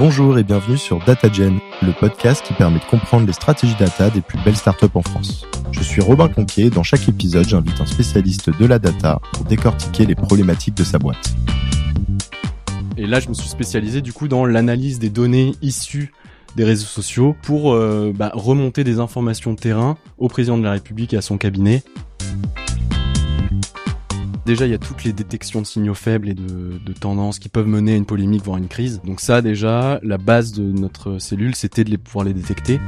[0.00, 4.22] Bonjour et bienvenue sur DataGen, le podcast qui permet de comprendre les stratégies data des
[4.22, 5.44] plus belles startups en France.
[5.72, 9.44] Je suis Robin Conquier et dans chaque épisode, j'invite un spécialiste de la data pour
[9.44, 11.34] décortiquer les problématiques de sa boîte.
[12.96, 16.14] Et là, je me suis spécialisé du coup dans l'analyse des données issues
[16.56, 20.72] des réseaux sociaux pour euh, bah, remonter des informations de terrain au président de la
[20.72, 21.82] République et à son cabinet.
[24.46, 27.66] Déjà, il y a toutes les détections de signaux faibles et de, tendances qui peuvent
[27.66, 29.00] mener à une polémique, voire une crise.
[29.04, 32.80] Donc ça, déjà, la base de notre cellule, c'était de les pouvoir les détecter.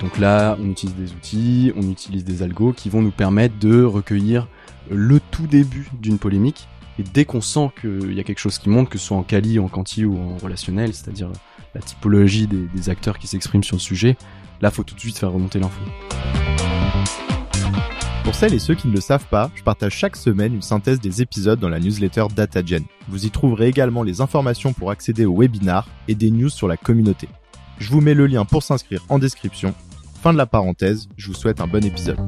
[0.00, 3.82] Donc là, on utilise des outils, on utilise des algos qui vont nous permettre de
[3.82, 4.48] recueillir
[4.90, 6.68] le tout début d'une polémique.
[6.98, 9.22] Et dès qu'on sent qu'il y a quelque chose qui monte, que ce soit en
[9.22, 11.30] quali, en quanti ou en relationnel, c'est-à-dire
[11.74, 14.16] la typologie des, des acteurs qui s'expriment sur le sujet,
[14.60, 15.80] là, faut tout de suite faire remonter l'info.
[18.26, 20.98] Pour celles et ceux qui ne le savent pas, je partage chaque semaine une synthèse
[20.98, 22.82] des épisodes dans la newsletter DataGen.
[23.06, 26.76] Vous y trouverez également les informations pour accéder au webinar et des news sur la
[26.76, 27.28] communauté.
[27.78, 29.74] Je vous mets le lien pour s'inscrire en description.
[30.22, 32.18] Fin de la parenthèse, je vous souhaite un bon épisode.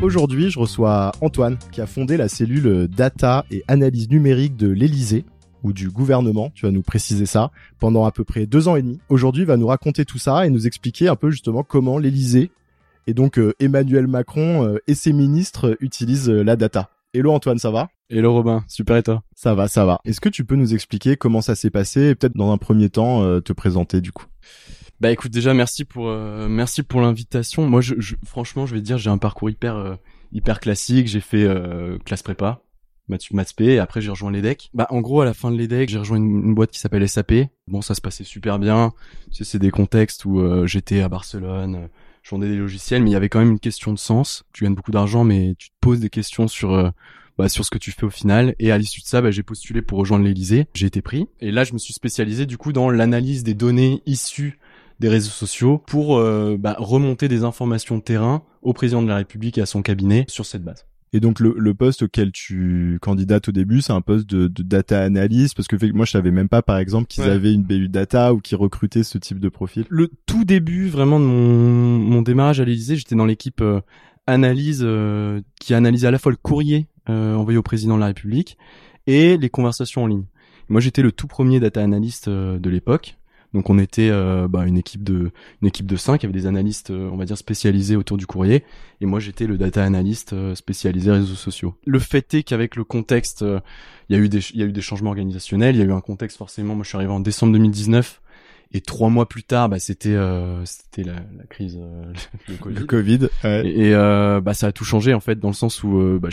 [0.00, 5.26] Aujourd'hui, je reçois Antoine qui a fondé la cellule data et analyse numérique de l'Elysée
[5.62, 8.82] ou du gouvernement, tu vas nous préciser ça, pendant à peu près deux ans et
[8.82, 9.00] demi.
[9.10, 12.50] Aujourd'hui, il va nous raconter tout ça et nous expliquer un peu justement comment l'Elysée
[13.06, 16.90] et donc euh, Emmanuel Macron euh, et ses ministres utilisent euh, la data.
[17.12, 17.88] Hello Antoine, ça va?
[18.10, 19.22] Hello Robin, super et toi?
[19.34, 20.00] Ça va, ça va.
[20.04, 22.90] Est-ce que tu peux nous expliquer comment ça s'est passé et peut-être dans un premier
[22.90, 24.26] temps te présenter du coup?
[25.00, 26.06] Bah écoute, déjà merci pour
[26.48, 27.68] merci pour l'invitation.
[27.68, 29.96] Moi, je, je, franchement, je vais te dire, j'ai un parcours hyper
[30.32, 31.06] hyper classique.
[31.06, 31.48] J'ai fait
[32.04, 32.62] classe prépa,
[33.08, 34.70] maths maths et après j'ai rejoint l'EDEC.
[34.74, 37.08] Bah en gros à la fin de l'EDEC, j'ai rejoint une, une, boîte qui s'appelle
[37.08, 37.32] SAP.
[37.68, 38.92] Bon, ça se passait super bien.
[39.30, 41.88] Tu sais, c'est des contextes où j'étais à Barcelone
[42.24, 44.44] je vendais des logiciels, mais il y avait quand même une question de sens.
[44.54, 46.88] Tu gagnes beaucoup d'argent, mais tu te poses des questions sur euh,
[47.36, 48.54] bah, sur ce que tu fais au final.
[48.58, 50.66] Et à l'issue de ça, bah, j'ai postulé pour rejoindre l'Elysée.
[50.72, 51.28] J'ai été pris.
[51.40, 54.58] Et là, je me suis spécialisé du coup dans l'analyse des données issues
[55.00, 59.16] des réseaux sociaux pour euh, bah, remonter des informations de terrain au président de la
[59.16, 60.86] République et à son cabinet sur cette base.
[61.14, 64.62] Et donc le, le, poste auquel tu candidates au début, c'est un poste de, de,
[64.64, 67.88] data analyst parce que moi je savais même pas par exemple qu'ils avaient une BU
[67.88, 69.84] data ou qu'ils recrutaient ce type de profil.
[69.90, 73.80] Le tout début vraiment de mon, mon démarrage à l'Élysée, j'étais dans l'équipe euh,
[74.26, 78.06] analyse euh, qui analysait à la fois le courrier euh, envoyé au président de la
[78.06, 78.58] République
[79.06, 80.24] et les conversations en ligne.
[80.68, 83.16] Moi j'étais le tout premier data analyst de l'époque.
[83.54, 85.30] Donc on était euh, bah, une équipe de
[85.62, 88.16] une équipe de cinq, il y avait des analystes euh, on va dire spécialisés autour
[88.16, 88.64] du courrier.
[89.00, 91.74] Et moi j'étais le data analyst euh, spécialisé réseaux sociaux.
[91.86, 93.44] Le fait est qu'avec le contexte
[94.08, 95.86] il y a eu des il y a eu des changements organisationnels, il y a
[95.86, 96.74] eu un contexte forcément.
[96.74, 98.20] Moi je suis arrivé en décembre 2019
[98.76, 102.12] et trois mois plus tard, bah, c'était euh, c'était la, la, crise euh,
[102.48, 102.74] le Covid.
[102.74, 103.66] Le COVID ouais.
[103.68, 106.18] Et, et euh, bah, ça a tout changé en fait dans le sens où euh,
[106.20, 106.30] bah,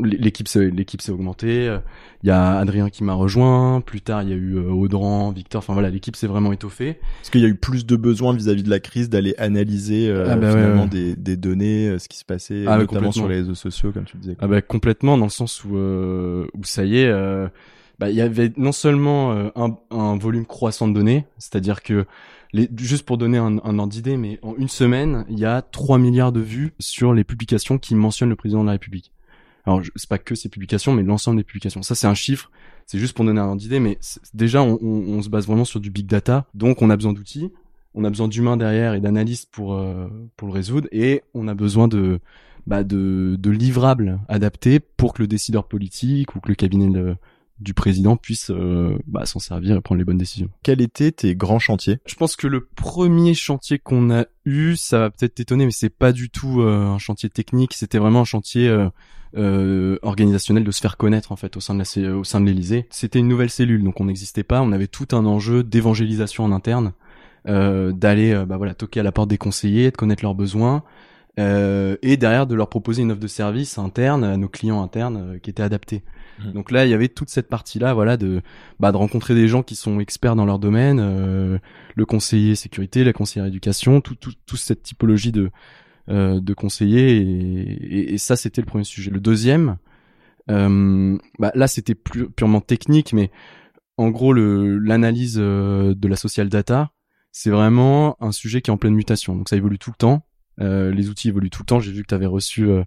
[0.00, 1.76] l'équipe l'équipe s'est augmentée.
[2.22, 3.82] Il y a Adrien qui m'a rejoint.
[3.82, 5.58] Plus tard, il y a eu Audran, Victor.
[5.58, 6.88] Enfin voilà, l'équipe s'est vraiment étoffée.
[7.22, 10.36] Est-ce qu'il y a eu plus de besoins vis-à-vis de la crise d'aller analyser ah
[10.36, 10.88] bah, finalement ouais, ouais.
[10.88, 14.16] Des, des, données, ce qui se passait, ah, notamment sur les réseaux sociaux, comme tu
[14.16, 14.34] disais.
[14.34, 14.46] Quoi.
[14.46, 17.12] Ah bah complètement dans le sens où où ça y est
[17.98, 22.06] bah, il y avait non seulement euh, un, un, volume croissant de données, c'est-à-dire que
[22.52, 25.62] les, juste pour donner un, un ordre d'idée, mais en une semaine, il y a
[25.62, 29.12] 3 milliards de vues sur les publications qui mentionnent le président de la République.
[29.66, 31.82] Alors c'est pas que ces publications, mais l'ensemble des publications.
[31.82, 32.50] Ça c'est un chiffre,
[32.86, 33.98] c'est juste pour donner un ordre d'idée, mais
[34.34, 37.12] déjà on, on, on, se base vraiment sur du big data, donc on a besoin
[37.12, 37.50] d'outils,
[37.94, 41.54] on a besoin d'humains derrière et d'analystes pour euh, pour le résoudre, et on a
[41.54, 42.20] besoin de
[42.66, 47.16] bah, de, de livrables adaptés pour que le décideur politique ou que le cabinet de
[47.60, 50.50] du président puisse euh, bah, s'en servir et prendre les bonnes décisions.
[50.62, 51.98] Quels étaient tes grands chantiers?
[52.06, 55.90] Je pense que le premier chantier qu'on a eu, ça va peut-être t'étonner, mais c'est
[55.90, 58.88] pas du tout euh, un chantier technique, c'était vraiment un chantier euh,
[59.36, 62.46] euh, organisationnel de se faire connaître en fait au sein de la au sein de
[62.46, 62.86] l'Élysée.
[62.90, 66.52] C'était une nouvelle cellule, donc on n'existait pas, on avait tout un enjeu d'évangélisation en
[66.52, 66.92] interne,
[67.46, 70.82] d'aller bah voilà toquer à la porte des conseillers, de connaître leurs besoins.
[71.36, 75.50] Et derrière de leur proposer une offre de service interne à nos clients internes qui
[75.50, 76.04] était adaptée.
[76.38, 76.52] Mmh.
[76.52, 78.42] Donc là, il y avait toute cette partie-là, voilà, de
[78.80, 81.58] bah, de rencontrer des gens qui sont experts dans leur domaine, euh,
[81.94, 85.50] le conseiller sécurité, la conseillère éducation, tout, tout, toute cette typologie de
[86.08, 89.10] euh, de conseillers, et, et, et ça, c'était le premier sujet.
[89.10, 89.76] Le deuxième,
[90.50, 93.30] euh, bah, là, c'était purement technique, mais
[93.96, 96.90] en gros, l'analyse euh, de la social data,
[97.32, 99.36] c'est vraiment un sujet qui est en pleine mutation.
[99.36, 100.26] Donc ça évolue tout le temps.
[100.60, 101.80] Euh, les outils évoluent tout le temps.
[101.80, 102.84] J'ai vu que tu avais reçu euh,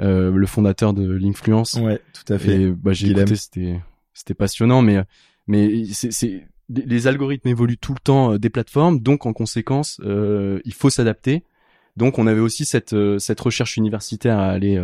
[0.00, 1.74] euh, le fondateur de l'influence.
[1.74, 2.62] Ouais, tout à fait.
[2.62, 3.80] Et, bah, j'ai écouté, c'était
[4.14, 5.02] c'était passionnant, mais
[5.46, 10.60] mais c'est les algorithmes évoluent tout le temps euh, des plateformes, donc en conséquence, euh,
[10.64, 11.44] il faut s'adapter.
[11.96, 14.80] Donc on avait aussi cette euh, cette recherche universitaire à aller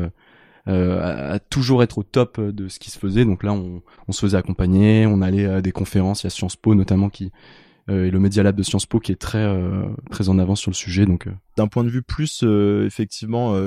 [0.67, 3.25] à, toujours être au top de ce qui se faisait.
[3.25, 6.23] Donc là, on, on se faisait accompagner, on allait à des conférences.
[6.23, 7.33] Il y a Sciences Po notamment qui
[7.89, 9.47] et le Media Lab de Sciences Po qui est très
[10.11, 11.07] très en avance sur le sujet.
[11.07, 12.45] Donc d'un point de vue plus
[12.85, 13.59] effectivement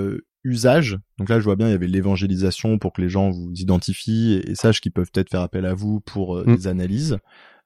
[0.44, 0.98] usage.
[1.18, 4.42] Donc là, je vois bien, il y avait l'évangélisation pour que les gens vous identifient
[4.46, 6.56] et, sachent qu'ils peuvent peut-être faire appel à vous pour euh, mm.
[6.56, 7.18] des analyses.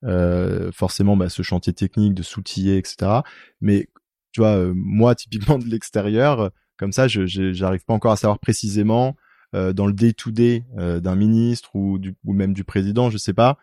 [0.03, 3.21] Euh, forcément, bah, ce chantier technique de s'outiller, etc.
[3.61, 3.87] Mais
[4.31, 8.39] tu vois, euh, moi, typiquement de l'extérieur, comme ça, je j'arrive pas encore à savoir
[8.39, 9.15] précisément
[9.53, 13.57] dans le day-to-day d'un ministre ou, du, ou même du président, je sais pas.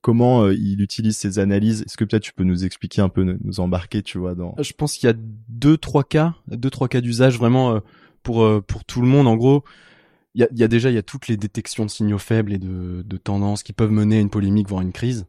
[0.00, 1.82] Comment il utilise ces analyses?
[1.82, 4.72] Est-ce que peut-être tu peux nous expliquer un peu, nous embarquer, tu vois, dans Je
[4.72, 5.16] pense qu'il y a
[5.48, 7.80] deux, trois cas, deux, trois cas d'usage vraiment
[8.24, 9.28] pour euh, pour tout le monde.
[9.28, 9.62] En gros,
[10.34, 12.52] il y a, y a, déjà il y a toutes les détections de signaux faibles
[12.52, 15.26] et de, de tendances qui peuvent mener à une polémique voire une crise.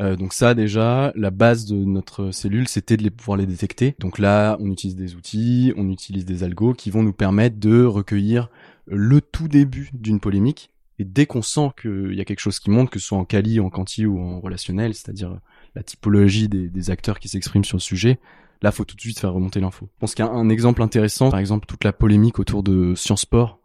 [0.00, 3.94] Euh, donc ça déjà, la base de notre cellule, c'était de les pouvoir les détecter.
[4.00, 7.84] Donc là, on utilise des outils, on utilise des algos qui vont nous permettre de
[7.84, 8.48] recueillir
[8.86, 10.70] le tout début d'une polémique.
[10.98, 13.24] Et dès qu'on sent qu'il y a quelque chose qui monte, que ce soit en
[13.24, 15.38] quali, en quanti ou en relationnel, c'est-à-dire
[15.74, 18.18] la typologie des, acteurs qui s'expriment sur le sujet,
[18.62, 19.88] Là, faut tout de suite faire remonter l'info.
[19.92, 22.94] Je pense qu'il y a un exemple intéressant, par exemple, toute la polémique autour de
[22.94, 23.58] Sciences Sport.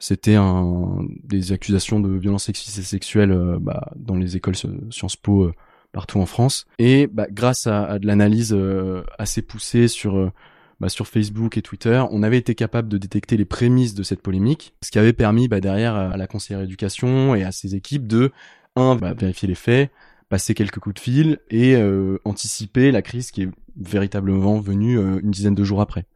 [0.00, 5.14] C'était un, des accusations de violences sexistes et sexuelles euh, bah, dans les écoles Sciences
[5.14, 5.54] Po euh,
[5.92, 6.66] partout en France.
[6.80, 10.32] Et bah, grâce à, de l'analyse euh, assez poussée sur
[10.80, 14.22] bah, sur Facebook et Twitter, on avait été capable de détecter les prémices de cette
[14.22, 18.06] polémique, ce qui avait permis bah, derrière à la conseillère éducation et à ses équipes
[18.06, 18.32] de
[18.76, 19.90] un bah, vérifier les faits,
[20.28, 25.20] passer quelques coups de fil et euh, anticiper la crise qui est véritablement venue euh,
[25.22, 26.06] une dizaine de jours après.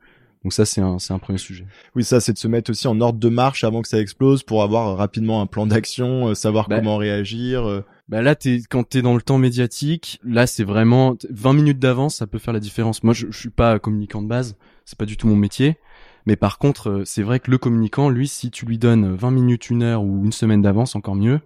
[0.45, 1.67] Donc ça c'est un un premier sujet.
[1.95, 4.43] Oui, ça c'est de se mettre aussi en ordre de marche avant que ça explose
[4.43, 7.83] pour avoir rapidement un plan d'action, euh, savoir bah, comment réagir.
[8.09, 12.17] Bah là t'es quand t'es dans le temps médiatique, là c'est vraiment 20 minutes d'avance,
[12.17, 13.03] ça peut faire la différence.
[13.03, 15.79] Moi je, je suis pas communicant de base, c'est pas du tout mon métier.
[16.27, 19.71] Mais par contre, c'est vrai que le communicant, lui, si tu lui donnes 20 minutes,
[19.71, 21.41] une heure ou une semaine d'avance, encore mieux,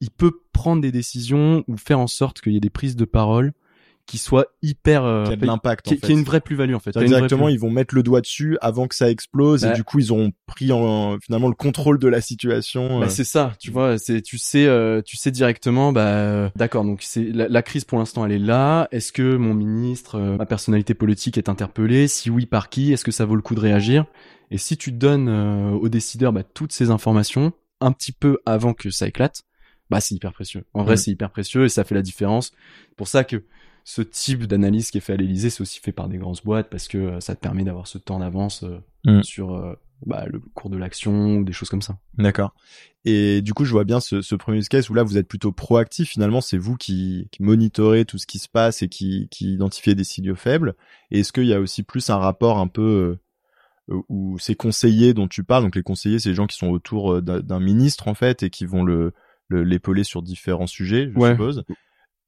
[0.00, 3.04] il peut prendre des décisions ou faire en sorte qu'il y ait des prises de
[3.04, 3.52] parole
[4.06, 6.80] qui soient hyper euh, qui a de l'impact qui, qui a une vraie plus-value en
[6.80, 6.96] fait.
[6.98, 10.00] Directement, ils vont mettre le doigt dessus avant que ça explose et bah du coup
[10.00, 13.00] ils ont pris en, finalement le contrôle de la situation.
[13.00, 13.08] Bah, euh.
[13.08, 17.02] c'est ça, tu vois, c'est tu sais euh, tu sais directement bah euh, d'accord, donc
[17.02, 21.38] c'est la, crise pour l'instant elle est là, est-ce que mon ministre ma personnalité politique
[21.38, 22.08] est interpellée?
[22.08, 22.92] Si oui, par qui?
[22.92, 24.04] Est-ce que ça vaut le coup de réagir?
[24.50, 28.90] Et si tu donnes aux décideurs bah, toutes ces informations un petit peu avant que
[28.90, 29.42] ça éclate,
[29.90, 30.64] bah c'est hyper précieux.
[30.74, 32.52] En vrai, c'est hyper précieux et ça fait la différence.
[32.96, 33.44] Pour ça que
[33.84, 36.70] ce type d'analyse qui est fait à l'Elysée, c'est aussi fait par des grandes boîtes
[36.70, 39.22] parce que euh, ça te permet d'avoir ce temps d'avance euh, mm.
[39.22, 39.74] sur euh,
[40.06, 41.98] bah, le cours de l'action ou des choses comme ça.
[42.16, 42.54] D'accord.
[43.04, 45.26] Et du coup, je vois bien ce, ce premier use case où là, vous êtes
[45.26, 46.10] plutôt proactif.
[46.10, 49.96] Finalement, c'est vous qui, qui monitorez tout ce qui se passe et qui, qui identifiez
[49.96, 50.74] des signaux faibles.
[51.10, 53.18] Et est-ce qu'il y a aussi plus un rapport un peu
[54.08, 57.20] où ces conseillers dont tu parles, donc les conseillers, c'est les gens qui sont autour
[57.20, 59.12] d'un ministre en fait et qui vont le
[59.50, 61.64] l'épauler sur différents sujets, je suppose.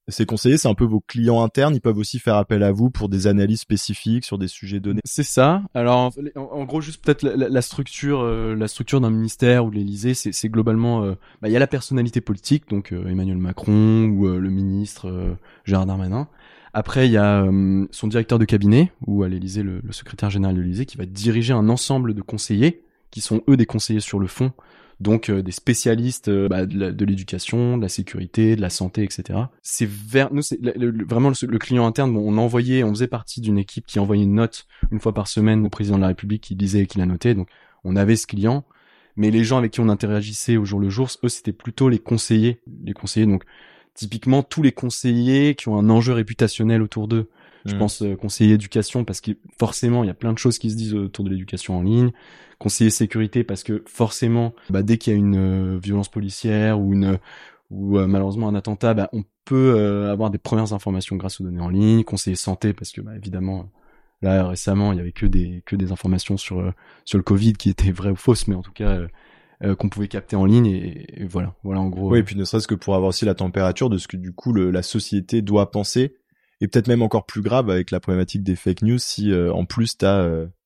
[0.09, 1.75] Ces conseillers, c'est un peu vos clients internes.
[1.75, 5.01] Ils peuvent aussi faire appel à vous pour des analyses spécifiques sur des sujets donnés.
[5.05, 5.63] C'est ça.
[5.73, 10.49] Alors, en, gros, juste peut-être la, structure, euh, la structure d'un ministère ou l'Élysée, c'est
[10.49, 14.51] globalement, euh, bah, il y a la personnalité politique, donc euh, Emmanuel Macron ou le
[14.51, 16.29] ministre Gérard Darmanin.
[16.75, 17.47] Après, il y a
[17.93, 21.07] son directeur de cabinet ou à l'Élysée le, le secrétaire général de l'Élysée qui va
[21.07, 24.53] diriger un ensemble de conseillers qui sont eux des conseillers sur le fond
[25.01, 29.39] donc euh, des spécialistes euh, bah, de l'éducation, de la sécurité, de la santé, etc.
[29.63, 32.13] C'est vers nous, c'est vraiment le, client interne.
[32.13, 35.29] Bon, on envoyait, on faisait partie d'une équipe qui envoyait une note une fois par
[35.29, 37.35] semaine au président de la République qui lisait et qui la notait.
[37.35, 37.49] Donc
[37.85, 38.65] on avait ce client,
[39.17, 41.99] mais les gens avec qui on interagissait au jour le jour, eux c'était plutôt les
[41.99, 43.27] conseillers, les conseillers.
[43.27, 43.45] Donc
[43.95, 47.29] typiquement tous les conseillers qui ont un enjeu réputationnel autour d'eux.
[47.65, 47.79] Je mmh.
[47.79, 50.77] pense euh, conseiller éducation parce que forcément il y a plein de choses qui se
[50.77, 52.13] disent autour de l'éducation en ligne
[52.59, 56.93] conseiller sécurité parce que forcément, bah, dès qu'il y a une euh, violence policière ou
[56.93, 57.19] une
[57.71, 61.45] ou euh, malheureusement un attentat, bah, on peut euh, avoir des premières informations grâce aux
[61.45, 62.05] données en ligne.
[62.05, 63.71] Conseiller santé parce que bah, évidemment
[64.23, 66.73] là récemment il y avait que des que des informations sur
[67.05, 69.01] sur le Covid qui étaient vraies ou fausses, mais en tout cas
[69.79, 72.11] qu'on pouvait capter en ligne et, voilà voilà en gros.
[72.11, 74.33] Oui, et puis ne serait-ce que pour avoir aussi la température de ce que du
[74.33, 76.17] coup le, la société doit penser
[76.61, 79.99] et peut-être même encore plus grave avec la problématique des fake news si en plus
[79.99, 80.47] tu as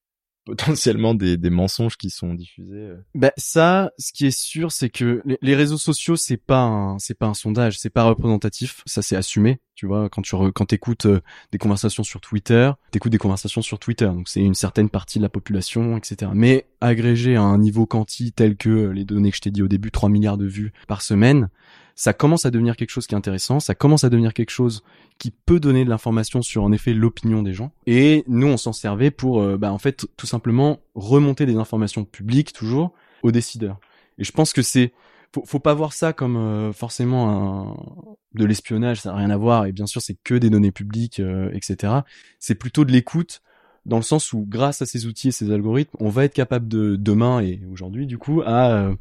[0.48, 2.74] potentiellement des, des mensonges qui sont diffusés.
[2.74, 2.96] Euh.
[3.14, 7.26] Ben ça, ce qui est sûr, c'est que les, réseaux sociaux, c'est pas c'est pas
[7.26, 8.82] un sondage, c'est pas représentatif.
[8.86, 9.60] Ça, c'est assumé.
[9.74, 11.20] Tu vois, quand tu quand t'écoutes euh,
[11.52, 15.22] des conversations sur Twitter, t'écoutes des conversations sur Twitter, donc c'est une certaine partie de
[15.22, 16.30] la population, etc.
[16.34, 19.62] Mais agrégé à un niveau quanti tel que euh, les données que je t'ai dit
[19.62, 21.50] au début, 3 milliards de vues par semaine,
[21.98, 24.84] ça commence à devenir quelque chose qui est intéressant, ça commence à devenir quelque chose
[25.18, 27.72] qui peut donner de l'information sur en effet l'opinion des gens.
[27.88, 32.04] Et nous, on s'en servait pour, euh, bah, en fait, tout simplement remonter des informations
[32.04, 32.92] publiques toujours
[33.24, 33.80] aux décideurs.
[34.16, 34.92] Et je pense que c'est
[35.34, 39.66] faut, faut pas voir ça comme euh, forcément de l'espionnage, ça n'a rien à voir.
[39.66, 41.94] Et bien sûr, c'est que des données publiques, euh, etc.
[42.38, 43.42] C'est plutôt de l'écoute
[43.86, 46.68] dans le sens où grâce à ces outils et ces algorithmes, on va être capable
[46.68, 48.94] de demain et aujourd'hui du coup à euh,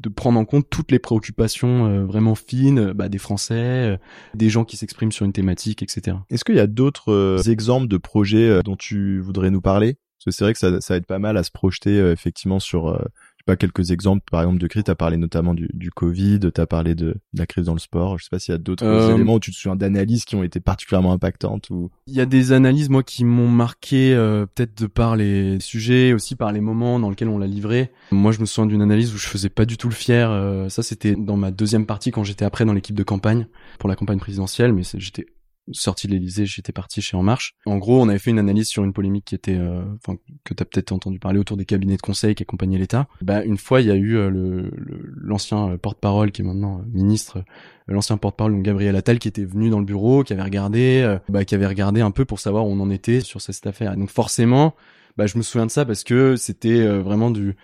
[0.00, 3.96] de prendre en compte toutes les préoccupations euh, vraiment fines bah, des Français, euh,
[4.34, 6.16] des gens qui s'expriment sur une thématique, etc.
[6.30, 9.96] Est-ce qu'il y a d'autres exemples de projets dont tu voudrais nous parler?
[10.18, 12.98] Parce que c'est vrai que ça, ça aide pas mal à se projeter effectivement sur
[13.44, 16.94] pas quelques exemples par exemple de crise t'as parlé notamment du, du Covid t'as parlé
[16.94, 18.18] de, la crise dans le sport.
[18.18, 20.36] Je sais pas s'il y a d'autres euh, éléments où tu te souviens d'analyses qui
[20.36, 24.46] ont été particulièrement impactantes ou il y a des analyses moi qui m'ont marqué euh,
[24.46, 27.90] peut-être de par les sujets aussi par les moments dans lesquels on l'a livré.
[28.10, 30.68] Moi je me souviens d'une analyse où je faisais pas du tout le fier euh,
[30.68, 33.46] ça c'était dans ma deuxième partie quand j'étais après dans l'équipe de campagne
[33.78, 35.26] pour la campagne présidentielle mais j'étais
[35.70, 37.54] sorti de l'Elysée, j'étais parti chez En Marche.
[37.66, 40.54] En gros, on avait fait une analyse sur une polémique qui était, euh, enfin, que
[40.54, 43.06] t'as peut-être entendu parler autour des cabinets de conseil qui accompagnaient l'État.
[43.20, 44.70] Bah, une fois, il y a eu euh, le
[45.16, 47.44] l'ancien euh, porte-parole qui est maintenant ministre,
[47.86, 51.44] l'ancien porte-parole donc Gabriel Attal qui était venu dans le bureau, qui avait regardé, bah,
[51.44, 53.96] qui avait regardé un peu pour savoir où on en était sur cette affaire.
[53.96, 54.74] donc forcément,
[55.16, 57.56] bah, je me souviens de ça parce que c'était vraiment du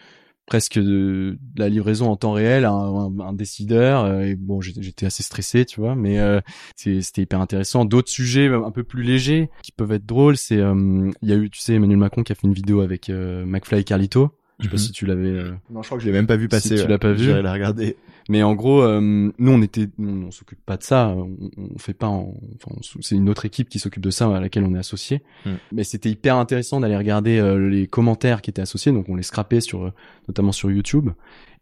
[0.49, 5.23] presque de, la livraison en temps réel à un, décideur euh, et bon j'étais assez
[5.23, 6.41] stressé tu vois mais euh,
[6.75, 7.85] c'était hyper intéressant.
[7.85, 11.37] D'autres sujets un peu plus légers qui peuvent être drôles c'est euh, il y a
[11.37, 14.65] eu tu sais Emmanuel Macron qui a fait une vidéo avec McFly et Carlito je
[14.65, 14.83] sais pas mhm.
[14.83, 15.29] si tu l'avais.
[15.29, 16.77] Euh, non, je crois que je l'ai même pas vu passer.
[16.77, 17.25] Si tu l'as pas vu.
[17.25, 17.97] J'irai la regarder.
[18.29, 21.09] Mais en gros, euh, nous on était, on, s'occupe pas de ça.
[21.09, 22.09] On, on fait pas.
[22.09, 25.23] Enfin, c'est une autre équipe qui s'occupe de ça à laquelle on est associé.
[25.47, 25.55] Hmm.
[25.73, 28.91] Mais c'était hyper intéressant d'aller regarder euh, les commentaires qui étaient associés.
[28.91, 29.93] Donc on les scrapait sur,
[30.27, 31.11] notamment sur YouTube.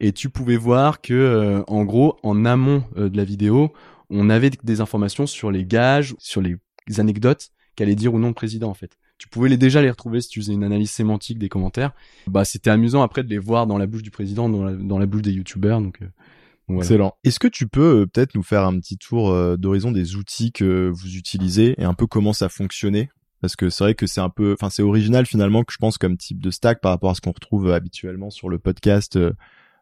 [0.00, 3.72] Et tu pouvais voir que, en gros, en amont de la vidéo,
[4.10, 6.58] on avait des informations sur les gages, sur les
[6.98, 10.20] anecdotes qu'allait dire ou non le président en fait tu pouvais les déjà les retrouver
[10.20, 11.92] si tu faisais une analyse sémantique des commentaires.
[12.26, 15.22] Bah c'était amusant après de les voir dans la bouche du président, dans la, bouche
[15.22, 15.80] des youtubeurs.
[15.80, 17.14] Donc euh, Excellent.
[17.24, 20.52] Est-ce que tu peux euh, peut-être nous faire un petit tour euh, d'horizon des outils
[20.52, 23.08] que vous utilisez et un peu comment ça fonctionnait?
[23.40, 25.98] Parce que c'est vrai que c'est un peu, enfin c'est original finalement que je pense
[25.98, 29.18] comme type de stack par rapport à ce qu'on retrouve habituellement sur le podcast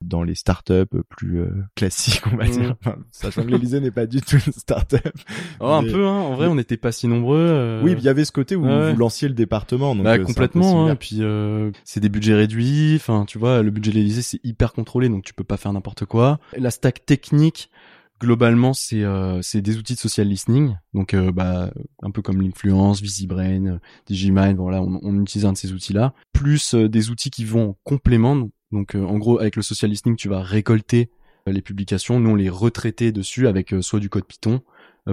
[0.03, 2.77] dans les startups plus euh, classiques, on va dire.
[2.81, 5.09] Enfin, sachant que l'Elysée n'est pas du tout une startup.
[5.61, 6.21] Oh, un peu, hein.
[6.21, 7.39] En vrai, on n'était pas si nombreux.
[7.39, 7.83] Euh.
[7.83, 9.95] Oui, il y avait ce côté où vous lanciez le département.
[9.95, 10.87] Donc bah, euh, complètement.
[10.87, 10.93] Hein.
[10.93, 11.23] Et puis
[11.85, 12.95] c'est des budgets réduits.
[12.97, 15.73] Enfin, tu vois, le budget de l'Elysée c'est hyper contrôlé, donc tu peux pas faire
[15.73, 16.39] n'importe quoi.
[16.57, 17.71] La stack technique
[18.21, 19.03] globalement c'est
[19.43, 21.71] c'est des outils de social listening donc bah
[22.01, 26.15] un peu comme l'influence VisiBrain Digimind voilà on, on, utilise un de ces outils là
[26.33, 30.17] plus des outils qui vont en complément donc euh, en gros, avec le social listening,
[30.17, 31.09] tu vas récolter
[31.49, 34.61] euh, les publications, nous on les retraitait dessus avec euh, soit du code Python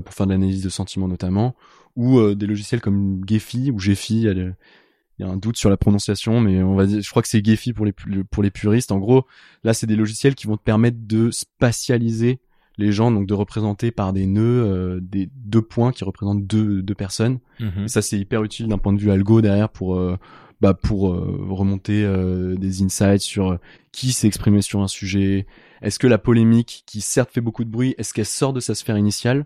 [0.05, 1.53] pour faire de l'analyse de sentiments notamment,
[1.97, 4.21] ou des logiciels comme Gephi ou Gephi.
[4.21, 4.55] Il
[5.19, 7.43] y a un doute sur la prononciation, mais on va dire, je crois que c'est
[7.45, 8.93] Gephi pour les pour les puristes.
[8.93, 9.25] En gros,
[9.65, 12.39] là c'est des logiciels qui vont te permettre de spatialiser
[12.77, 16.95] les gens, donc de représenter par des nœuds des deux points qui représentent deux deux
[16.95, 17.39] personnes.
[17.59, 17.89] Mm-hmm.
[17.89, 19.99] ça c'est hyper utile d'un point de vue algo derrière pour
[20.61, 23.57] bah, pour euh, remonter euh, des insights sur euh,
[23.91, 25.47] qui s'est exprimé sur un sujet.
[25.81, 28.75] Est-ce que la polémique, qui certes fait beaucoup de bruit, est-ce qu'elle sort de sa
[28.75, 29.45] sphère initiale?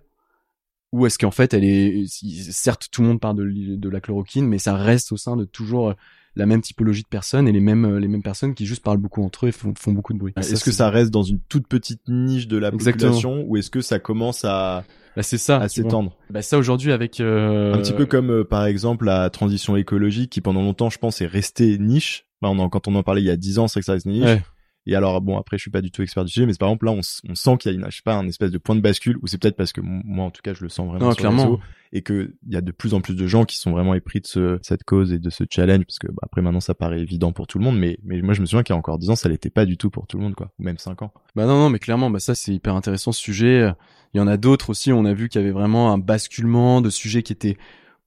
[0.91, 2.05] Ou est-ce qu'en fait elle est
[2.51, 5.45] certes tout le monde parle de, de la chloroquine, mais ça reste au sein de
[5.45, 5.93] toujours
[6.35, 9.23] la même typologie de personnes et les mêmes les mêmes personnes qui juste parlent beaucoup
[9.23, 10.33] entre eux et font, font beaucoup de bruit.
[10.37, 13.81] Est-ce que ça reste dans une toute petite niche de la population ou est-ce que
[13.81, 14.83] ça commence à
[15.15, 15.57] bah, c'est ça.
[15.57, 16.17] À s'étendre.
[16.29, 17.73] Bah ça aujourd'hui avec euh...
[17.73, 21.21] un petit peu comme euh, par exemple la transition écologique qui pendant longtemps je pense
[21.21, 22.25] est restée niche.
[22.41, 24.05] Bah, on quand on en parlait il y a dix ans c'est que ça reste
[24.05, 24.25] niche.
[24.25, 24.41] Ouais.
[24.87, 26.85] Et alors bon après je suis pas du tout expert du sujet mais par exemple
[26.85, 28.75] là on, on sent qu'il y a une je sais pas un espèce de point
[28.75, 31.11] de bascule ou c'est peut-être parce que moi en tout cas je le sens vraiment
[31.11, 31.59] sur clairement.
[31.91, 34.21] et que il y a de plus en plus de gens qui sont vraiment épris
[34.21, 37.01] de ce, cette cause et de ce challenge parce que bah, après maintenant ça paraît
[37.01, 38.99] évident pour tout le monde mais mais moi je me souviens qu'il y a encore
[38.99, 41.01] 10 ans ça l'était pas du tout pour tout le monde quoi ou même 5
[41.01, 41.11] ans.
[41.35, 43.71] Bah non non mais clairement bah ça c'est hyper intéressant ce sujet.
[44.13, 46.81] Il y en a d'autres aussi on a vu qu'il y avait vraiment un basculement
[46.81, 47.57] de sujets qui étaient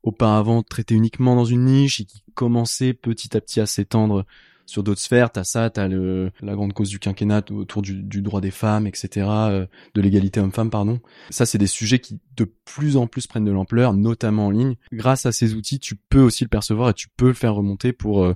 [0.05, 4.25] auparavant traités uniquement dans une niche et qui commençaient petit à petit à s'étendre
[4.69, 8.21] sur d'autres sphères, t'as ça, t'as le la grande cause du quinquennat autour du, du
[8.21, 11.01] droit des femmes, etc., euh, de l'égalité homme-femme, pardon.
[11.31, 14.77] Ça, c'est des sujets qui de plus en plus prennent de l'ampleur, notamment en ligne.
[14.93, 17.95] Grâce à ces outils, tu peux aussi le percevoir et tu peux le faire remonter
[17.95, 18.35] pour euh,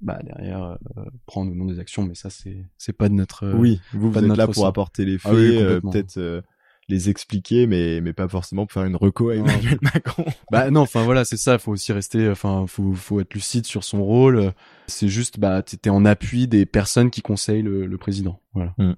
[0.00, 0.64] bah derrière
[0.96, 4.10] euh, prendre ou non des actions, mais ça c'est c'est pas de notre oui, vous,
[4.10, 6.42] vous êtes là pour apporter les ah faits, peut-être
[6.88, 10.24] les expliquer, mais mais pas forcément pour faire une reco à Emmanuel Macron.
[10.50, 11.58] bah non, enfin voilà, c'est ça.
[11.58, 14.52] Faut aussi rester, enfin faut faut être lucide sur son rôle.
[14.86, 18.40] C'est juste, bah t'es en appui des personnes qui conseillent le, le président.
[18.54, 18.74] Voilà.
[18.78, 18.94] Hmm.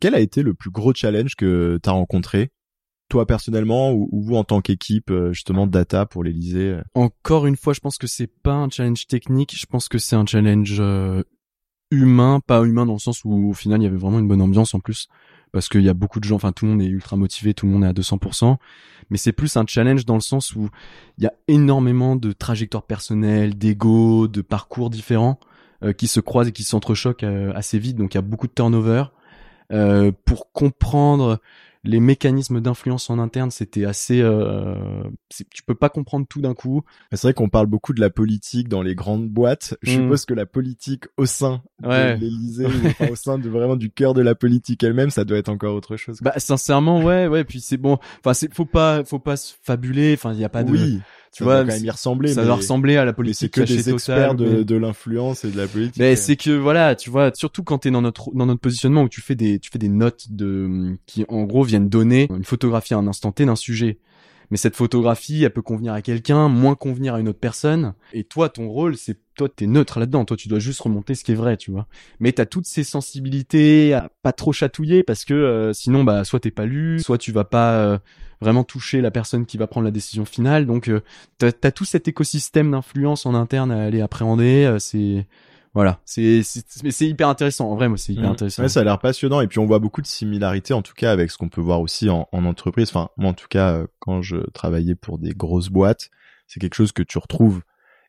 [0.00, 2.50] Quel a été le plus gros challenge que t'as rencontré
[3.12, 6.82] toi personnellement ou, vous en tant qu'équipe euh, justement data pour l'Elysée euh?
[6.94, 10.16] Encore une fois, je pense que c'est pas un challenge technique, je pense que c'est
[10.16, 11.22] un challenge euh,
[11.90, 14.40] humain, pas humain dans le sens où au final il y avait vraiment une bonne
[14.40, 15.08] ambiance en plus
[15.52, 17.66] parce qu'il y a beaucoup de gens, enfin tout le monde est ultra motivé, tout
[17.66, 18.56] le monde est à 200%,
[19.10, 20.68] mais c'est plus un challenge dans le sens où
[21.18, 25.38] il y a énormément de trajectoires personnelles, d'ego, de parcours différents
[25.84, 28.46] euh, qui se croisent et qui s'entrechoquent euh, assez vite, donc il y a beaucoup
[28.46, 29.04] de turnover.
[29.72, 31.40] Euh, pour comprendre
[31.84, 34.20] les mécanismes d'influence en interne, c'était assez.
[34.20, 36.82] Euh, tu peux pas comprendre tout d'un coup.
[37.10, 39.76] C'est vrai qu'on parle beaucoup de la politique dans les grandes boîtes.
[39.82, 40.02] Je mm.
[40.02, 42.66] suppose que la politique au sein de l'Élysée,
[43.10, 45.96] au sein de vraiment du cœur de la politique elle-même, ça doit être encore autre
[45.96, 46.20] chose.
[46.22, 47.42] Bah sincèrement, ouais, ouais.
[47.44, 47.98] Puis c'est bon.
[48.20, 50.14] Enfin, c'est faut pas, faut pas se fabuler.
[50.14, 50.72] Enfin, il y a pas de.
[50.72, 51.00] Oui
[51.32, 52.34] tu vois, quand même y ressembler.
[52.34, 53.54] Ça doit ressembler à la politique.
[53.56, 55.96] C'est que des experts de, de l'influence et de la politique.
[55.98, 59.08] Mais c'est que voilà, tu vois, surtout quand t'es dans notre dans notre positionnement où
[59.08, 62.94] tu fais des tu fais des notes de qui en gros viennent donner une photographie
[62.94, 63.98] à un instant T d'un sujet
[64.50, 67.94] mais cette photographie, elle peut convenir à quelqu'un, moins convenir à une autre personne.
[68.12, 70.24] Et toi, ton rôle, c'est toi, t'es neutre là-dedans.
[70.24, 71.86] Toi, tu dois juste remonter ce qui est vrai, tu vois.
[72.20, 76.40] Mais t'as toutes ces sensibilités à pas trop chatouiller parce que euh, sinon, bah, soit
[76.40, 77.98] t'es pas lu, soit tu vas pas euh,
[78.40, 80.66] vraiment toucher la personne qui va prendre la décision finale.
[80.66, 81.00] Donc, euh,
[81.38, 84.76] t'as as tout cet écosystème d'influence en interne à aller appréhender.
[84.78, 85.26] c'est
[85.74, 87.70] voilà, c'est c'est hyper intéressant.
[87.70, 88.32] En vrai, moi, c'est hyper mm.
[88.32, 88.62] intéressant.
[88.62, 91.10] Ouais, ça a l'air passionnant et puis on voit beaucoup de similarités en tout cas
[91.10, 92.90] avec ce qu'on peut voir aussi en, en entreprise.
[92.90, 96.10] Enfin, moi en tout cas, euh, quand je travaillais pour des grosses boîtes,
[96.46, 97.62] c'est quelque chose que tu retrouves.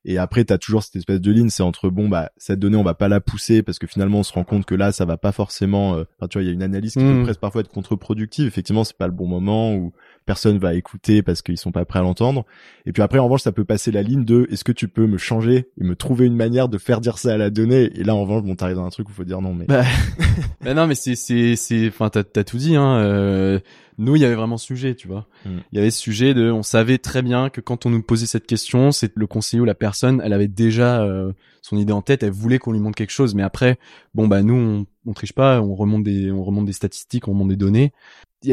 [0.05, 2.83] Et après, t'as toujours cette espèce de ligne, c'est entre bon bah cette donnée on
[2.83, 5.15] va pas la pousser parce que finalement on se rend compte que là ça va
[5.17, 5.95] pas forcément.
[5.95, 7.23] Euh, enfin, tu vois, il y a une analyse qui peut mm.
[7.23, 8.45] presque parfois être contre-productive.
[8.47, 9.93] Effectivement, c'est pas le bon moment ou
[10.25, 12.45] personne va écouter parce qu'ils sont pas prêts à l'entendre.
[12.85, 15.07] Et puis après, en revanche, ça peut passer la ligne de est-ce que tu peux
[15.07, 17.89] me changer et me trouver une manière de faire dire ça à la donnée?
[17.95, 19.65] Et là, en revanche, bon, t'arrives dans un truc où faut dire non, mais.
[19.65, 19.83] Bah,
[20.61, 22.75] bah non, mais c'est c'est c'est, enfin, t'as t'as tout dit.
[22.75, 22.97] Hein.
[22.97, 23.59] Euh,
[23.97, 25.27] nous, il y avait vraiment ce sujet, tu vois.
[25.45, 25.59] Hmm.
[25.71, 28.25] Il y avait ce sujet de, on savait très bien que quand on nous posait
[28.25, 31.31] cette question, c'est le conseiller ou la personne, elle avait déjà euh,
[31.61, 33.35] son idée en tête, elle voulait qu'on lui montre quelque chose.
[33.35, 33.77] Mais après,
[34.13, 37.31] bon bah nous, on, on triche pas, on remonte des, on remonte des statistiques, on
[37.31, 37.93] remonte des données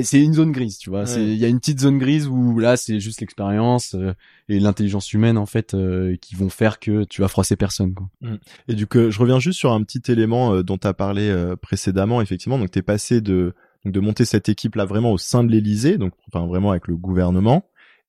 [0.02, 1.04] c'est une zone grise, tu vois.
[1.16, 4.14] Il y a une petite zone grise où là, c'est juste l'expérience euh,
[4.48, 7.94] et l'intelligence humaine en fait euh, qui vont faire que tu vas froisser personne.
[7.94, 8.08] Quoi.
[8.20, 8.36] Mm.
[8.68, 11.34] Et du coup, je reviens juste sur un petit élément euh, dont tu as parlé
[11.60, 12.58] précédemment, effectivement.
[12.58, 16.12] Donc, t'es passé de de monter cette équipe là vraiment au sein de l'Élysée, donc
[16.28, 17.64] enfin vraiment avec le gouvernement.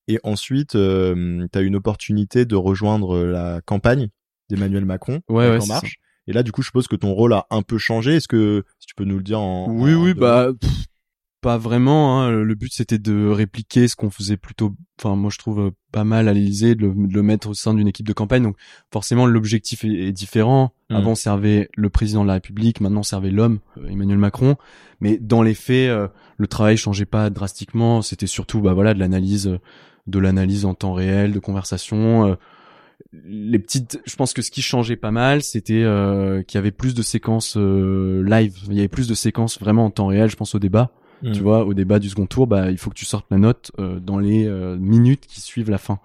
[0.07, 4.09] Et ensuite, euh, tu as eu une opportunité de rejoindre la campagne
[4.49, 5.99] d'Emmanuel Macron ouais, ouais, En Marche.
[6.27, 8.15] Et là, du coup, je suppose que ton rôle a un peu changé.
[8.15, 10.49] Est-ce que si tu peux nous le dire en Oui, oui, bah
[11.41, 12.21] pas vraiment.
[12.21, 12.31] Hein.
[12.31, 16.03] Le but c'était de répliquer ce qu'on faisait plutôt, enfin moi je trouve euh, pas
[16.03, 18.43] mal à l'Élysée, de, le mettre au sein d'une équipe de campagne.
[18.43, 18.55] Donc
[18.93, 20.73] forcément l'objectif est, différent.
[20.89, 20.95] Mmh.
[20.95, 24.55] Avant servait le président de la République, maintenant servait l'homme, euh, Emmanuel Macron.
[25.01, 28.01] Mais dans les faits, euh, le travail changeait pas drastiquement.
[28.01, 29.57] C'était surtout bah voilà de l'analyse,
[30.07, 32.37] de l'analyse en temps réel, de conversation.
[33.23, 35.83] les petites, je pense que ce qui changeait pas mal, c'était
[36.47, 38.57] qu'il y avait plus de séquences live.
[38.67, 40.29] Il y avait plus de séquences vraiment en temps réel.
[40.29, 40.91] Je pense au débat
[41.23, 41.43] tu mm.
[41.43, 43.99] vois, au débat du second tour, bah, il faut que tu sortes la note euh,
[43.99, 45.99] dans les euh, minutes qui suivent la fin.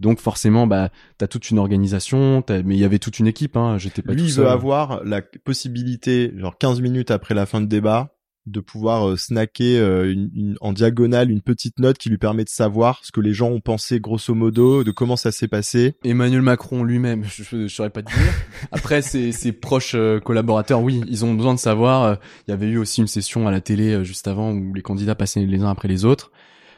[0.00, 3.56] Donc forcément, bah, t'as toute une organisation, mais il y avait toute une équipe.
[3.56, 7.60] Hein, J'étais pas Lui, il veut avoir la possibilité, genre 15 minutes après la fin
[7.60, 10.14] de débat, de pouvoir euh, snacker euh,
[10.60, 13.60] en diagonale une petite note qui lui permet de savoir ce que les gens ont
[13.60, 15.94] pensé grosso modo, de comment ça s'est passé.
[16.04, 18.32] Emmanuel Macron lui-même, je ne saurais pas te dire.
[18.72, 22.18] Après, ses, ses proches euh, collaborateurs, oui, ils ont besoin de savoir.
[22.46, 25.14] Il y avait eu aussi une session à la télé juste avant où les candidats
[25.14, 26.32] passaient les uns après les autres.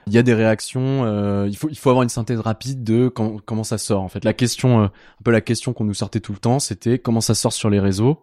[0.07, 1.47] Il y a des réactions.
[1.47, 4.03] il faut il faut avoir une synthèse rapide de comment ça sort.
[4.03, 4.91] En fait, la question, un
[5.25, 7.81] peu la question qu'on nous sortait tout le temps, c'était comment ça sort sur les
[7.81, 8.21] réseaux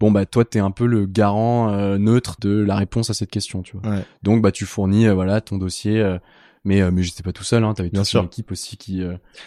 [0.00, 3.30] bon bah toi t'es un peu le garant euh, neutre de la réponse à cette
[3.30, 6.18] question tu vois donc bah tu fournis euh, voilà ton dossier euh,
[6.64, 8.20] mais mais j'étais pas tout seul hein t'avais toute sûr.
[8.20, 9.02] une équipe aussi qui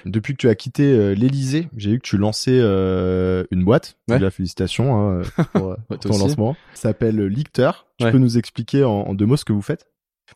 [0.05, 4.17] depuis que tu as quitté l'Elysée j'ai vu que tu lançais une boîte ouais.
[4.17, 5.21] déjà félicitations hein,
[5.53, 9.53] pour, ton lancement ça s'appelle Licteur tu peux nous expliquer en, deux mots ce que
[9.53, 9.87] vous faites?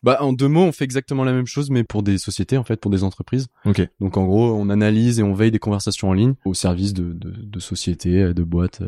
[0.04, 2.62] Bah en deux mots, on fait exactement la même chose, mais pour des sociétés en
[2.62, 3.48] fait, pour des entreprises.
[3.66, 3.86] Ok.
[4.00, 7.12] Donc en gros, on analyse et on veille des conversations en ligne au service de,
[7.12, 8.82] de, de sociétés, de boîtes.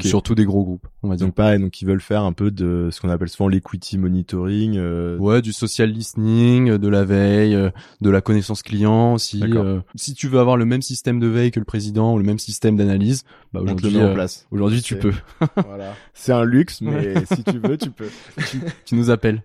[0.00, 1.26] Surtout des gros groupes, on va dire.
[1.26, 4.76] Donc pareil, donc ils veulent faire un peu de ce qu'on appelle souvent l'equity monitoring.
[4.76, 5.16] Euh...
[5.16, 7.70] Ouais, du social listening, de la veille, euh,
[8.02, 9.42] de la connaissance client aussi.
[9.42, 12.24] Euh, si tu veux avoir le même système de veille que le président ou le
[12.24, 13.24] même système d'analyse,
[13.54, 14.46] bah aujourd'hui, en euh, place.
[14.50, 15.14] aujourd'hui tu peux.
[15.56, 15.94] voilà.
[16.12, 18.10] C'est un luxe, mais si tu veux, tu peux.
[18.50, 19.42] tu, tu nous appelles.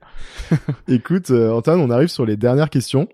[0.90, 3.08] Écoute, Antoine, on arrive sur les dernières questions.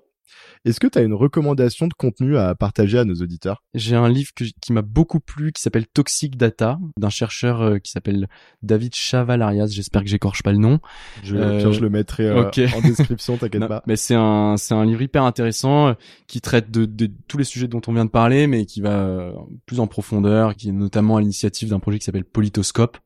[0.66, 3.64] Est-ce que tu as une recommandation de contenu à partager à nos auditeurs?
[3.74, 7.92] J'ai un livre qui m'a beaucoup plu qui s'appelle Toxic Data d'un chercheur euh, qui
[7.92, 8.28] s'appelle
[8.62, 9.68] David Chavalarias.
[9.68, 10.80] J'espère que j'écorche pas le nom.
[11.24, 12.44] Je, euh, je le mettrai euh,
[12.76, 13.84] en description, t'inquiète pas.
[13.88, 15.96] Mais c'est un c'est un livre hyper intéressant
[16.28, 19.32] qui traite de, de, tous les sujets dont on vient de parler, mais qui va
[19.66, 22.98] plus en profondeur, qui est notamment à l'initiative d'un projet qui s'appelle Politoscope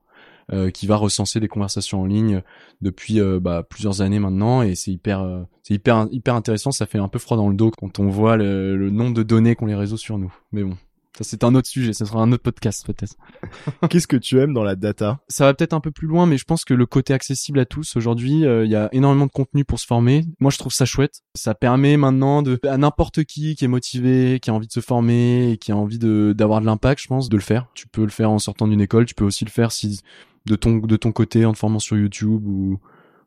[0.51, 2.41] euh, qui va recenser des conversations en ligne
[2.81, 6.85] depuis euh, bah, plusieurs années maintenant et c'est hyper euh, c'est hyper hyper intéressant ça
[6.85, 9.55] fait un peu froid dans le dos quand on voit le, le nombre de données
[9.55, 10.75] qu'ont les réseaux sur nous mais bon
[11.15, 13.15] ça c'est un autre sujet, ça sera un autre podcast peut-être.
[13.89, 15.19] Qu'est-ce que tu aimes dans la data?
[15.27, 17.65] Ça va peut-être un peu plus loin, mais je pense que le côté accessible à
[17.65, 20.25] tous aujourd'hui, il y a énormément de contenu pour se former.
[20.39, 21.21] Moi, je trouve ça chouette.
[21.35, 24.79] Ça permet maintenant de à n'importe qui qui est motivé, qui a envie de se
[24.79, 27.67] former et qui a envie de d'avoir de l'impact, je pense, de le faire.
[27.75, 30.01] Tu peux le faire en sortant d'une école, tu peux aussi le faire si
[30.45, 32.79] de ton de ton côté en te formant sur YouTube ou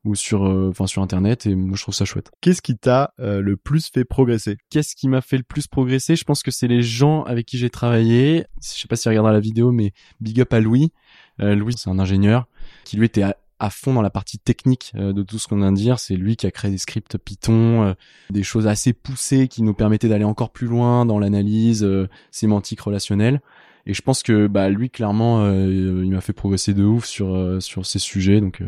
[0.05, 2.31] ou sur enfin sur internet et moi je trouve ça chouette.
[2.41, 4.57] Qu'est-ce qui t'a le plus fait progresser?
[4.71, 6.15] Qu'est-ce qui m'a fait le plus progresser?
[6.15, 8.45] Je pense que c'est les gens avec qui j'ai travaillé.
[8.63, 10.93] Je sais pas si tu regarderas la vidéo mais big up à Louis.
[11.39, 12.47] Louis c'est un ingénieur
[12.85, 13.25] qui lui était
[13.59, 16.37] à, fond dans la partie technique de tout ce qu'on vient de dire, c'est lui
[16.37, 17.97] qui a créé des scripts Python,
[18.31, 21.85] des choses assez poussées qui nous permettaient d'aller encore plus loin dans l'analyse
[22.31, 23.41] sémantique relationnelle.
[23.87, 27.87] Et je pense que bah lui clairement il m'a fait progresser de ouf sur sur
[27.87, 28.62] ces sujets donc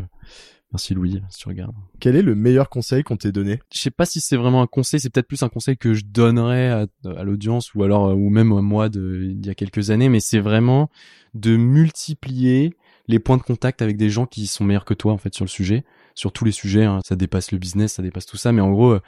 [0.73, 1.75] Merci Louis, si tu regardes.
[1.99, 3.59] Quel est le meilleur conseil qu'on t'ait donné?
[3.73, 6.05] Je sais pas si c'est vraiment un conseil, c'est peut-être plus un conseil que je
[6.05, 9.91] donnerais à, à l'audience ou alors ou même à moi de il y a quelques
[9.91, 10.91] années, mais c'est vraiment
[11.33, 12.75] de multiplier
[13.07, 15.47] les points de contact avec des gens qui sont meilleurs que toi en fait sur
[15.47, 16.85] le sujet, sur tous les sujets.
[16.85, 17.01] Hein.
[17.03, 18.99] Ça dépasse le business, ça dépasse tout ça, mais en gros,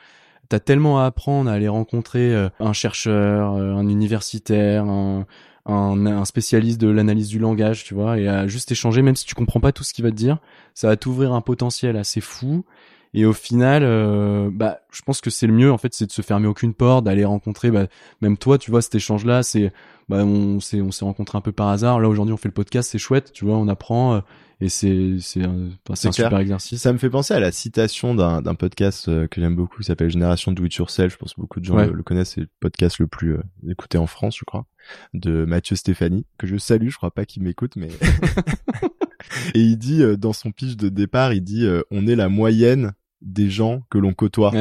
[0.48, 5.26] t'as tellement à apprendre à aller rencontrer un chercheur, un universitaire, un,
[5.66, 9.26] un, un spécialiste de l'analyse du langage, tu vois, et à juste échanger, même si
[9.26, 10.38] tu comprends pas tout ce qu'il va te dire,
[10.74, 12.64] ça va t'ouvrir un potentiel assez fou.
[13.12, 16.12] Et au final, euh, bah, je pense que c'est le mieux en fait, c'est de
[16.12, 17.86] se fermer aucune porte, d'aller rencontrer, bah,
[18.20, 19.72] même toi, tu vois, cet échange-là, c'est,
[20.10, 22.00] bah, on s'est, on s'est rencontré un peu par hasard.
[22.00, 24.14] Là aujourd'hui, on fait le podcast, c'est chouette, tu vois, on apprend.
[24.14, 24.20] Euh,
[24.60, 26.82] et c'est c'est un, super exercice.
[26.82, 29.84] Ça me fait penser à la citation d'un d'un podcast euh, que j'aime beaucoup, qui
[29.84, 31.14] s'appelle Génération Do It Yourself.
[31.14, 32.32] Je pense que beaucoup de gens le, connaissent.
[32.34, 34.66] C'est le podcast le plus euh, écouté en France, je crois,
[35.14, 36.88] de Mathieu Stéphanie, que je salue.
[36.88, 37.88] Je crois pas qu'il m'écoute, mais
[39.54, 42.92] et il dit euh, dans son pitch de départ, il dit on est la moyenne
[43.22, 44.52] des gens que l'on côtoie.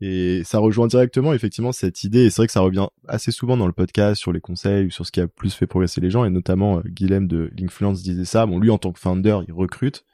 [0.00, 2.24] Et ça rejoint directement effectivement cette idée.
[2.24, 4.90] Et c'est vrai que ça revient assez souvent dans le podcast sur les conseils ou
[4.90, 6.24] sur ce qui a plus fait progresser les gens.
[6.24, 8.46] Et notamment euh, Guilhem de l'Influence disait ça.
[8.46, 10.04] Bon, lui en tant que founder, il recrute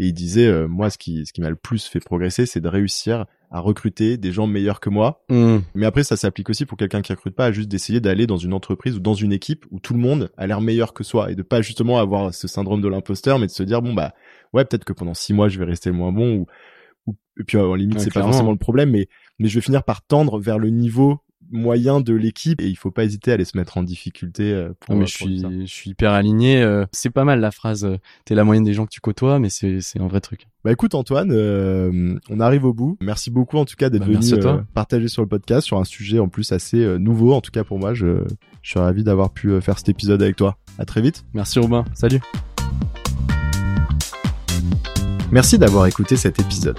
[0.00, 2.60] et il disait euh, moi ce qui ce qui m'a le plus fait progresser, c'est
[2.60, 5.24] de réussir à recruter des gens meilleurs que moi.
[5.28, 5.58] Mmh.
[5.74, 8.38] Mais après ça s'applique aussi pour quelqu'un qui recrute pas, à juste d'essayer d'aller dans
[8.38, 11.30] une entreprise ou dans une équipe où tout le monde a l'air meilleur que soi
[11.30, 14.14] et de pas justement avoir ce syndrome de l'imposteur, mais de se dire bon bah
[14.54, 16.46] ouais peut-être que pendant six mois je vais rester moins bon ou
[17.38, 19.08] et puis en limite c'est pas forcément le problème mais
[19.40, 21.18] mais je vais finir par tendre vers le niveau
[21.50, 24.72] moyen de l'équipe et il faut pas hésiter à aller se mettre en difficulté euh,
[24.78, 27.96] pour, mais je suis je suis hyper aligné euh, c'est pas mal la phrase euh,
[28.24, 30.46] t'es la moyenne des gens que tu côtoies mais c'est c'est un vrai truc.
[30.64, 32.98] Bah écoute Antoine on arrive au bout.
[33.00, 36.18] Merci beaucoup en tout cas d'être bah, venu partager sur le podcast sur un sujet
[36.18, 37.32] en plus assez nouveau.
[37.32, 38.22] En tout cas pour moi je
[38.62, 40.58] je suis ravi d'avoir pu faire cet épisode avec toi.
[40.78, 41.24] À très vite.
[41.34, 41.84] Merci Robin.
[41.94, 42.20] Salut.
[45.32, 46.78] Merci d'avoir écouté cet épisode.